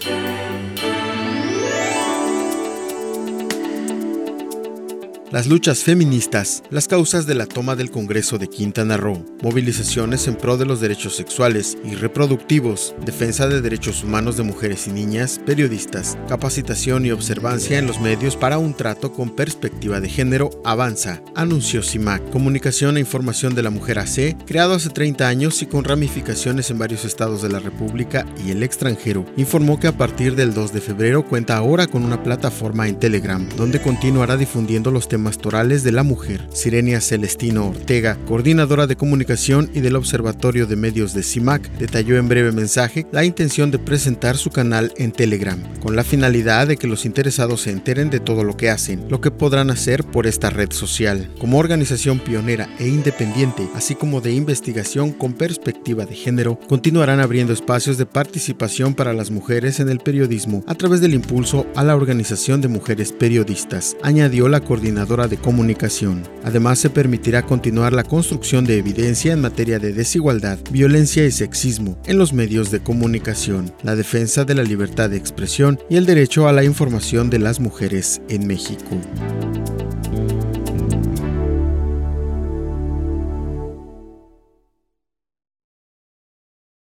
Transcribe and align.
Thank 0.00 0.44
you. 0.44 0.49
Las 5.30 5.46
luchas 5.46 5.84
feministas, 5.84 6.64
las 6.70 6.88
causas 6.88 7.24
de 7.24 7.36
la 7.36 7.46
toma 7.46 7.76
del 7.76 7.92
Congreso 7.92 8.36
de 8.36 8.48
Quintana 8.48 8.96
Roo, 8.96 9.24
movilizaciones 9.44 10.26
en 10.26 10.34
pro 10.34 10.56
de 10.56 10.66
los 10.66 10.80
derechos 10.80 11.14
sexuales 11.14 11.78
y 11.84 11.94
reproductivos, 11.94 12.96
defensa 13.04 13.46
de 13.46 13.60
derechos 13.60 14.02
humanos 14.02 14.36
de 14.36 14.42
mujeres 14.42 14.88
y 14.88 14.90
niñas, 14.90 15.40
periodistas, 15.46 16.18
capacitación 16.26 17.06
y 17.06 17.12
observancia 17.12 17.78
en 17.78 17.86
los 17.86 18.00
medios 18.00 18.36
para 18.36 18.58
un 18.58 18.74
trato 18.74 19.12
con 19.12 19.30
perspectiva 19.30 20.00
de 20.00 20.08
género 20.08 20.50
avanza, 20.64 21.22
anunció 21.36 21.84
CIMAC, 21.84 22.28
Comunicación 22.30 22.96
e 22.96 23.00
Información 23.00 23.54
de 23.54 23.62
la 23.62 23.70
Mujer 23.70 24.00
AC, 24.00 24.36
creado 24.46 24.74
hace 24.74 24.90
30 24.90 25.28
años 25.28 25.62
y 25.62 25.66
con 25.66 25.84
ramificaciones 25.84 26.72
en 26.72 26.80
varios 26.80 27.04
estados 27.04 27.40
de 27.40 27.50
la 27.50 27.60
República 27.60 28.26
y 28.44 28.50
el 28.50 28.64
extranjero, 28.64 29.24
informó 29.36 29.78
que 29.78 29.86
a 29.86 29.96
partir 29.96 30.34
del 30.34 30.54
2 30.54 30.72
de 30.72 30.80
febrero 30.80 31.24
cuenta 31.24 31.56
ahora 31.56 31.86
con 31.86 32.02
una 32.04 32.20
plataforma 32.20 32.88
en 32.88 32.98
Telegram, 32.98 33.48
donde 33.50 33.80
continuará 33.80 34.36
difundiendo 34.36 34.90
los 34.90 35.06
temas 35.06 35.19
Mastorales 35.20 35.84
de 35.84 35.92
la 35.92 36.02
mujer. 36.02 36.48
Sirenia 36.52 37.00
Celestino 37.00 37.68
Ortega, 37.68 38.18
coordinadora 38.26 38.86
de 38.86 38.96
comunicación 38.96 39.70
y 39.74 39.80
del 39.80 39.96
Observatorio 39.96 40.66
de 40.66 40.76
Medios 40.76 41.14
de 41.14 41.22
CIMAC, 41.22 41.70
detalló 41.78 42.16
en 42.16 42.28
breve 42.28 42.52
mensaje 42.52 43.06
la 43.12 43.24
intención 43.24 43.70
de 43.70 43.78
presentar 43.78 44.36
su 44.36 44.50
canal 44.50 44.92
en 44.96 45.12
Telegram, 45.12 45.58
con 45.80 45.96
la 45.96 46.04
finalidad 46.04 46.66
de 46.66 46.76
que 46.76 46.86
los 46.86 47.04
interesados 47.04 47.62
se 47.62 47.70
enteren 47.70 48.10
de 48.10 48.20
todo 48.20 48.44
lo 48.44 48.56
que 48.56 48.70
hacen, 48.70 49.06
lo 49.08 49.20
que 49.20 49.30
podrán 49.30 49.70
hacer 49.70 50.04
por 50.04 50.26
esta 50.26 50.50
red 50.50 50.72
social. 50.72 51.30
Como 51.38 51.58
organización 51.58 52.18
pionera 52.18 52.68
e 52.78 52.88
independiente, 52.88 53.68
así 53.74 53.94
como 53.94 54.20
de 54.20 54.32
investigación 54.32 55.12
con 55.12 55.34
perspectiva 55.34 56.06
de 56.06 56.14
género, 56.14 56.58
continuarán 56.68 57.20
abriendo 57.20 57.52
espacios 57.52 57.98
de 57.98 58.06
participación 58.06 58.94
para 58.94 59.12
las 59.12 59.30
mujeres 59.30 59.80
en 59.80 59.88
el 59.88 59.98
periodismo 59.98 60.64
a 60.66 60.74
través 60.74 61.00
del 61.00 61.14
impulso 61.14 61.66
a 61.76 61.84
la 61.84 61.96
Organización 61.96 62.60
de 62.60 62.68
Mujeres 62.68 63.12
Periodistas, 63.12 63.96
añadió 64.02 64.48
la 64.48 64.60
de 65.10 65.36
comunicación. 65.36 66.22
Además, 66.44 66.78
se 66.78 66.88
permitirá 66.88 67.42
continuar 67.42 67.92
la 67.92 68.04
construcción 68.04 68.64
de 68.64 68.78
evidencia 68.78 69.32
en 69.32 69.40
materia 69.40 69.80
de 69.80 69.92
desigualdad, 69.92 70.58
violencia 70.70 71.26
y 71.26 71.32
sexismo 71.32 71.98
en 72.06 72.16
los 72.16 72.32
medios 72.32 72.70
de 72.70 72.80
comunicación, 72.80 73.72
la 73.82 73.96
defensa 73.96 74.44
de 74.44 74.54
la 74.54 74.62
libertad 74.62 75.10
de 75.10 75.16
expresión 75.16 75.80
y 75.90 75.96
el 75.96 76.06
derecho 76.06 76.46
a 76.46 76.52
la 76.52 76.62
información 76.62 77.28
de 77.28 77.40
las 77.40 77.58
mujeres 77.58 78.22
en 78.28 78.46
México. 78.46 79.00